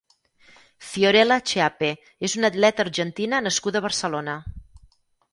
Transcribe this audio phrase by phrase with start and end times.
[0.91, 1.89] Fiorella Chiappe
[2.27, 4.35] és una atleta argentina nascuda a Barcelona.